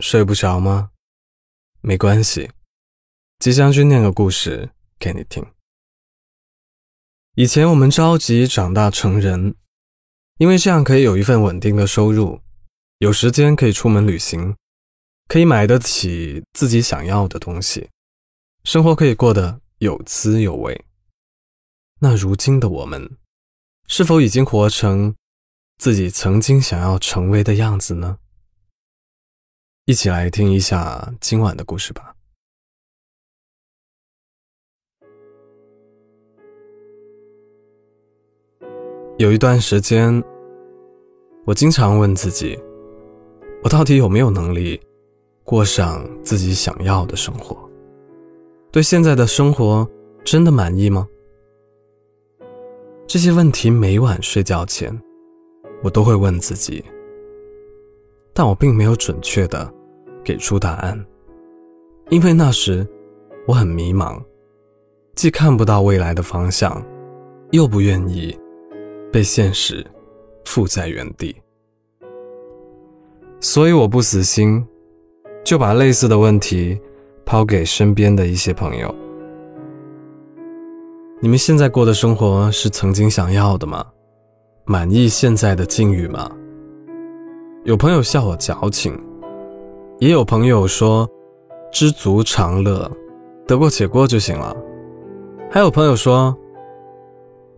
[0.00, 0.90] 睡不着吗？
[1.82, 2.50] 没关系，
[3.38, 5.46] 吉祥君念个故事给你听。
[7.34, 9.54] 以前我们着急长大成人，
[10.38, 12.40] 因为这样可以有一份稳定的收入，
[12.98, 14.56] 有时间可以出门旅行，
[15.28, 17.88] 可以买得起自己想要的东西，
[18.64, 20.84] 生活可以过得有滋有味。
[22.00, 23.18] 那如今的我们，
[23.86, 25.14] 是否已经活成
[25.76, 28.18] 自己曾经想要成为的样子呢？
[29.90, 32.14] 一起来听一下今晚的故事吧。
[39.18, 40.22] 有一段时间，
[41.44, 42.56] 我经常问自己：
[43.64, 44.80] 我到底有没有能力
[45.42, 47.58] 过上自己想要的生活？
[48.70, 49.84] 对现在的生活
[50.24, 51.04] 真的满意吗？
[53.08, 54.96] 这些问题每晚睡觉前，
[55.82, 56.84] 我都会问自己，
[58.32, 59.74] 但我并没有准确的。
[60.24, 61.06] 给出答案，
[62.08, 62.86] 因为那时
[63.46, 64.20] 我很迷茫，
[65.14, 66.82] 既看不到未来的方向，
[67.50, 68.36] 又不愿意
[69.12, 69.84] 被现实
[70.44, 71.34] 缚在原地，
[73.40, 74.64] 所以我不死心，
[75.44, 76.80] 就把类似的问题
[77.24, 78.94] 抛给身边的一些朋友：
[81.20, 83.84] 你们现在过的生活是曾经想要的吗？
[84.64, 86.30] 满意现在的境遇吗？
[87.64, 88.98] 有朋友笑我矫情。
[90.00, 91.06] 也有朋友说，
[91.70, 92.90] 知足常乐，
[93.46, 94.56] 得过且过就行了。
[95.50, 96.34] 还有朋友说，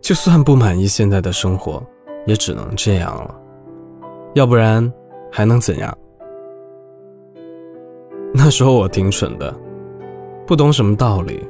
[0.00, 1.80] 就算不满意现在的生活，
[2.26, 3.32] 也只能这样了，
[4.34, 4.92] 要不然
[5.30, 5.96] 还能怎样？
[8.34, 9.54] 那时候我挺蠢的，
[10.44, 11.48] 不懂什么道理。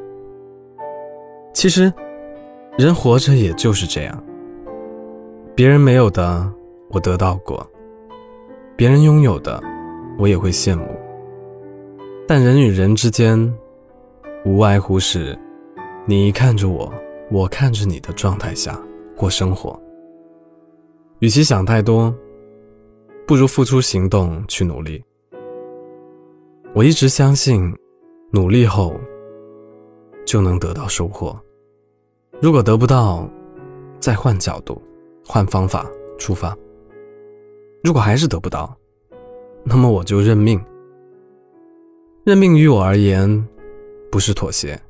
[1.55, 1.91] 其实，
[2.77, 4.23] 人活着也就是这样，
[5.55, 6.47] 别人没有的
[6.91, 7.67] 我得到过，
[8.77, 9.59] 别人拥有的。
[10.23, 10.87] 我也会羡慕，
[12.29, 13.37] 但人与人之间，
[14.45, 15.37] 无外乎是
[16.07, 16.95] 你看着我，
[17.29, 18.81] 我看着你的状态下
[19.17, 19.77] 过生活。
[21.19, 22.15] 与其想太多，
[23.27, 25.03] 不如付出行动去努力。
[26.73, 27.77] 我一直相信，
[28.31, 28.95] 努力后
[30.25, 31.37] 就能得到收获。
[32.41, 33.29] 如果得不到，
[33.99, 34.81] 再换角度，
[35.27, 35.85] 换方法
[36.17, 36.57] 出发。
[37.83, 38.73] 如果还是得不到，
[39.65, 40.63] 那么我就认命。
[42.25, 43.47] 认命于我而言，
[44.11, 44.81] 不是妥协，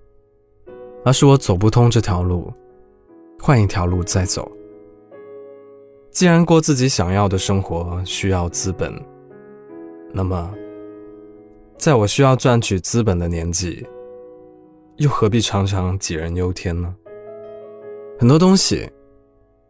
[1.05, 2.53] 而是我走不通这条路，
[3.41, 4.51] 换一条路再走。
[6.11, 8.93] 既然过自己想要的生活需要资本，
[10.13, 10.53] 那么，
[11.79, 13.87] 在我需要赚取资本的年纪，
[14.97, 16.95] 又何必常常杞人忧天呢？
[18.19, 18.87] 很多东西，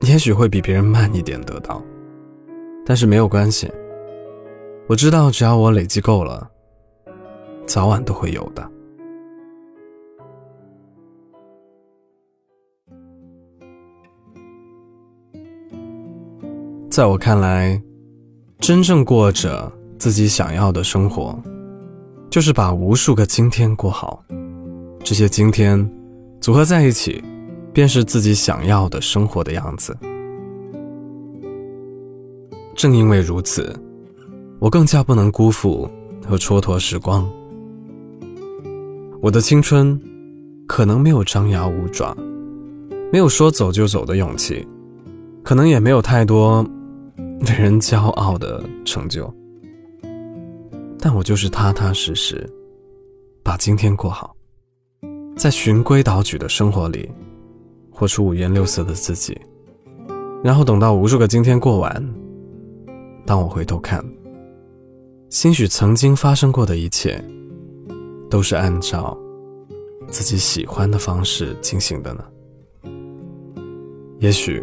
[0.00, 1.80] 也许会比别人慢一点得到，
[2.84, 3.70] 但是没有关系。
[4.88, 6.50] 我知道，只要我累积够了，
[7.66, 8.68] 早晚都会有的。
[16.90, 17.80] 在我看来，
[18.58, 21.40] 真正过着自己想要的生活，
[22.28, 24.22] 就是把无数个今天过好。
[25.02, 25.90] 这些今天
[26.38, 27.24] 组合在一起，
[27.72, 29.96] 便是自己想要的生活的样子。
[32.74, 33.74] 正因为如此。
[34.62, 35.90] 我更加不能辜负
[36.24, 37.28] 和蹉跎时光。
[39.20, 40.00] 我的青春
[40.68, 42.16] 可能没有张牙舞爪，
[43.12, 44.64] 没有说走就走的勇气，
[45.42, 46.64] 可能也没有太多
[47.40, 49.28] 令人骄傲的成就，
[50.96, 52.48] 但我就是踏踏实实
[53.42, 54.32] 把今天过好，
[55.34, 57.10] 在循规蹈矩的生活里
[57.90, 59.36] 活出五颜六色的自己，
[60.40, 62.14] 然后等到无数个今天过完，
[63.26, 64.00] 当我回头看。
[65.32, 67.18] 兴许曾经发生过的一切，
[68.28, 69.18] 都是按照
[70.08, 72.22] 自己喜欢的方式进行的呢。
[74.18, 74.62] 也许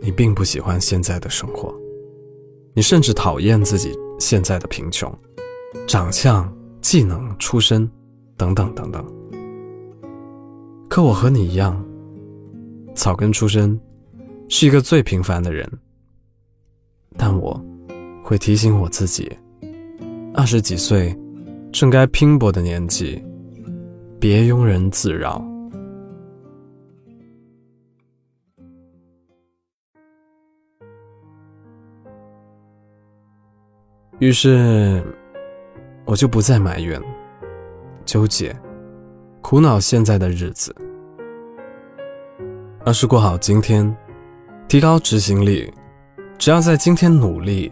[0.00, 1.78] 你并不喜欢现在的生活，
[2.72, 5.14] 你甚至讨厌自己现在的贫穷、
[5.86, 6.50] 长相、
[6.80, 7.86] 技能、出身
[8.38, 9.06] 等等等等。
[10.88, 11.84] 可我和你一样，
[12.94, 13.78] 草根出身，
[14.48, 15.70] 是一个最平凡的人。
[17.18, 17.62] 但我
[18.24, 19.30] 会提醒我自己。
[20.32, 21.14] 二十几岁，
[21.72, 23.22] 正该拼搏的年纪，
[24.18, 25.44] 别庸人自扰。
[34.18, 35.02] 于是，
[36.04, 37.00] 我就不再埋怨、
[38.04, 38.54] 纠结、
[39.42, 40.74] 苦恼现在的日子，
[42.84, 43.94] 而是过好今天，
[44.68, 45.70] 提高执行力。
[46.38, 47.70] 只要在今天努力，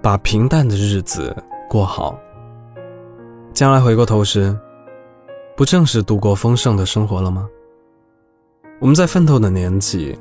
[0.00, 1.36] 把平淡的日子。
[1.70, 2.18] 过好，
[3.52, 4.58] 将来回过头时，
[5.56, 7.48] 不正是度过丰盛的生活了吗？
[8.80, 10.18] 我们在奋斗的年纪，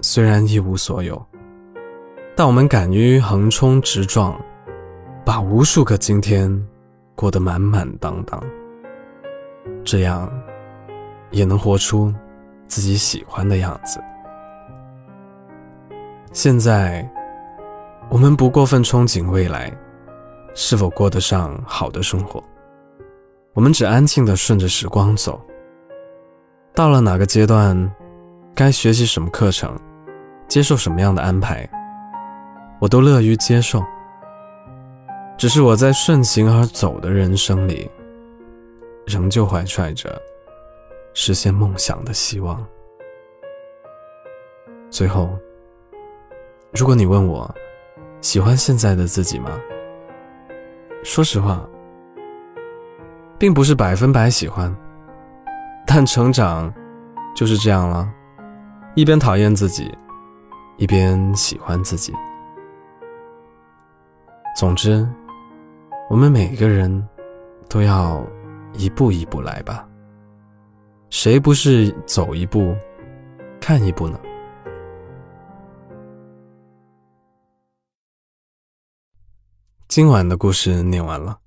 [0.00, 1.24] 虽然一无所有，
[2.34, 4.36] 但我们敢于横冲直撞，
[5.24, 6.50] 把无数个今天
[7.14, 8.42] 过得满满当当。
[9.84, 10.28] 这样，
[11.30, 12.12] 也能活出
[12.66, 14.00] 自己喜欢的样子。
[16.32, 17.08] 现在，
[18.08, 19.72] 我们不过分憧憬未来
[20.58, 22.42] 是否过得上好的生活，
[23.52, 25.38] 我们只安静的顺着时光走。
[26.74, 27.94] 到了哪个阶段，
[28.54, 29.78] 该学习什么课程，
[30.48, 31.68] 接受什么样的安排，
[32.80, 33.82] 我都乐于接受。
[35.36, 37.88] 只是我在顺行而走的人生里。
[39.06, 40.20] 仍旧怀揣着
[41.14, 42.66] 实现梦想的希望。
[44.90, 45.28] 最后，
[46.72, 47.48] 如果你问我
[48.20, 49.60] 喜欢现在的自己吗？
[51.06, 51.64] 说实话，
[53.38, 54.74] 并不是百分百喜欢。
[55.86, 56.70] 但成长
[57.32, 58.12] 就是这样了，
[58.96, 59.88] 一边讨厌自己，
[60.78, 62.12] 一边喜欢自己。
[64.56, 65.08] 总之，
[66.10, 67.08] 我们每个人
[67.68, 68.26] 都要。
[68.78, 69.88] 一步一步来吧，
[71.08, 72.76] 谁不是走一步，
[73.58, 74.20] 看一步呢？
[79.96, 81.40] 今晚的故事念完了，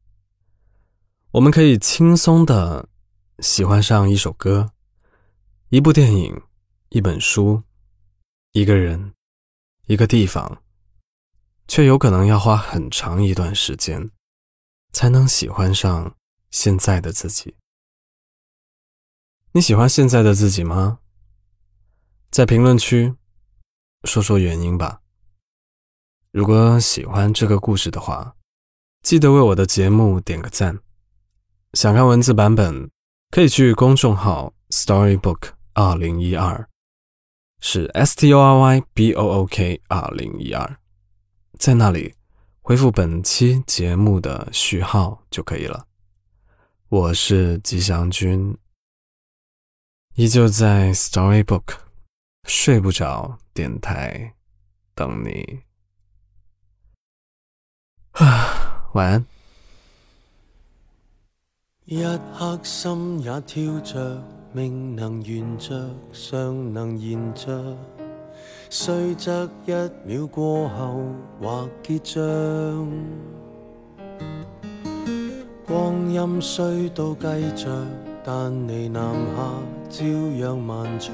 [1.33, 2.89] 我们可以轻松的
[3.37, 4.71] 喜欢上一首歌、
[5.69, 6.41] 一部电影、
[6.89, 7.61] 一本书、
[8.53, 9.13] 一个人、
[9.85, 10.63] 一个地方，
[11.67, 14.09] 却有可能要花很长一段时间，
[14.91, 16.15] 才能喜欢上。
[16.49, 17.55] 现在的自己，
[19.51, 20.97] 你喜欢现在的自己吗？
[22.31, 23.13] 在评论区
[24.05, 25.03] 说说原因吧。
[26.31, 28.35] 如果喜欢这个故事的话，
[29.01, 30.79] 记得为我的节目点个赞。
[31.73, 32.89] 想看文字版本，
[33.31, 36.67] 可以去公众号 Storybook 二零一二，
[37.61, 40.77] 是 S T O R Y B O O K 二零一二，
[41.57, 42.15] 在那里
[42.61, 45.85] 回复本期节目的序号就可以了。
[46.89, 48.57] 我是吉祥君，
[50.15, 51.77] 依旧在 Storybook
[52.45, 54.33] 睡不着电台
[54.95, 55.61] 等你。
[58.13, 58.58] 啊，
[58.93, 59.25] 晚安。
[61.85, 62.03] 一
[62.37, 67.77] 刻心也跳着，命能圆着，尚能延着，
[68.69, 69.71] 虽则一
[70.03, 71.03] 秒过后
[71.39, 72.91] 或结账。
[75.67, 77.85] 光阴虽都计着，
[78.23, 79.53] 但你南下
[79.89, 80.05] 照
[80.37, 81.13] 样漫长。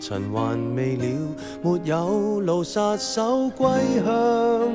[0.00, 1.04] 尘还未了，
[1.62, 3.68] 没有路杀手归
[4.04, 4.68] 乡。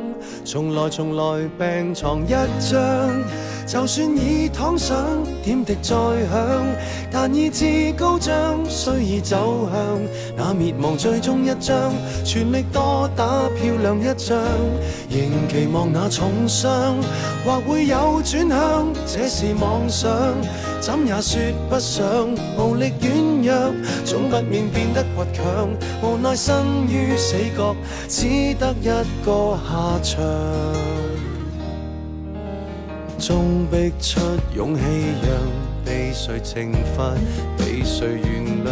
[0.43, 3.23] 从来从来病床一张，
[3.65, 4.97] 就算已躺上，
[5.43, 5.93] 点滴再
[6.31, 6.65] 响，
[7.11, 9.99] 但意志高涨，虽已走向
[10.37, 11.91] 那灭亡最终一章，
[12.23, 14.37] 全力多打漂亮一仗，
[15.09, 16.95] 仍期望那重伤
[17.45, 20.09] 或会有转向，这是妄想。
[20.79, 23.73] 怎也说不上，无力软弱，
[24.05, 25.69] 总不免变得倔强。
[26.01, 27.75] 无奈生于死角，
[28.07, 31.02] 只得一个下场。
[33.25, 34.19] 终逼出
[34.53, 34.81] 勇气，
[35.21, 35.31] 让
[35.85, 37.13] 被谁惩罚，
[37.57, 38.67] 被谁原谅？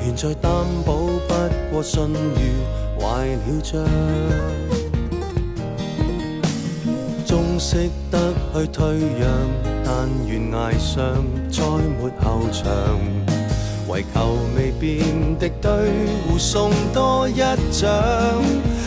[0.00, 0.52] 现在担
[0.86, 1.34] 保不
[1.72, 2.54] 过信誉
[3.00, 3.84] 坏了账。
[7.26, 8.86] 终识得去退
[9.18, 9.28] 让。
[9.84, 11.16] 但悬崖上
[11.50, 11.60] 再
[11.98, 12.70] 没后场，
[13.88, 15.04] 为求未变
[15.40, 15.70] 敌对，
[16.28, 17.40] 互送多一
[17.72, 17.90] 掌。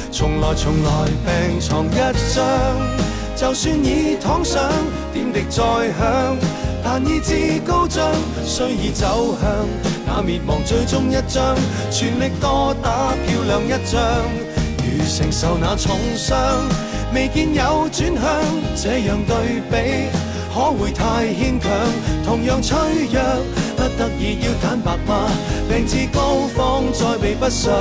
[0.09, 2.43] 从来从来病床一张，
[3.35, 4.69] 就算已躺上，
[5.11, 5.63] 点滴再
[5.97, 6.37] 响，
[6.83, 8.11] 但意志高涨，
[8.45, 9.67] 虽已走向
[10.05, 11.55] 那灭亡最终一章，
[11.91, 14.01] 全力多打漂亮一仗，
[14.77, 16.37] 如承受那重伤，
[17.13, 18.23] 未见有转向，
[18.75, 20.09] 这样对比。
[20.53, 21.71] 可会太牵强？
[22.23, 22.77] 同样脆
[23.11, 23.23] 弱，
[23.75, 25.27] 不得已要坦白吗？
[25.67, 27.73] 病至高峰再避不上，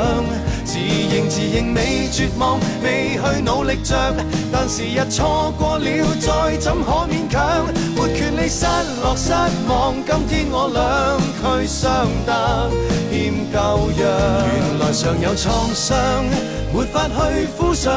[0.65, 3.95] 自认自认未绝望，未去努力着，
[4.53, 5.87] 但时日错过了，
[6.21, 7.67] 再怎可勉强？
[7.97, 8.67] 没权利失
[9.03, 9.33] 落失
[9.69, 12.71] 望，今天我俩去相得
[13.11, 13.59] 欠旧
[14.03, 14.03] 样。
[14.55, 16.25] 原来尚有创伤，
[16.73, 17.93] 没法去敷上，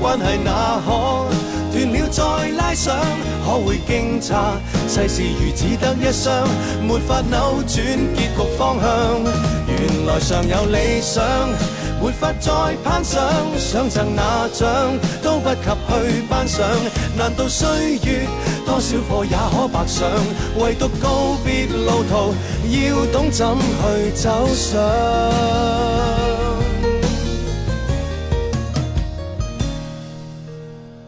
[0.00, 1.26] 关系哪可？
[1.70, 2.22] 断了再
[2.56, 2.96] 拉上，
[3.44, 4.56] 可会惊诧？
[4.88, 6.48] 世事如只得一双，
[6.82, 7.76] 没法扭转
[8.14, 8.88] 结局方向。
[9.68, 11.22] 原来尚有理想，
[12.00, 13.20] 没法再攀上，
[13.58, 14.68] 想赠那奖
[15.22, 16.64] 都不及去颁上。
[17.16, 18.26] 难道岁月
[18.64, 20.08] 多少课也可白上？
[20.58, 22.34] 唯独告别路途，
[22.70, 24.78] 要懂怎去走上。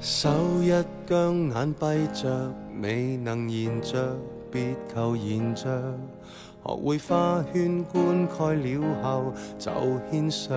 [0.01, 0.29] 手
[0.61, 0.71] 一
[1.09, 4.17] 僵，眼闭着，未能言着，
[4.51, 5.71] 别求言着。
[6.63, 9.71] 学会花圈灌溉了后就
[10.11, 10.55] 献上，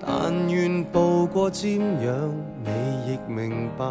[0.00, 3.84] 但愿步过瞻仰，你亦明白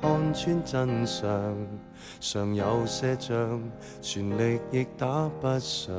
[0.00, 1.28] 看穿真相。
[2.20, 3.60] 尚有些仗，
[4.00, 5.92] 全力亦打不上。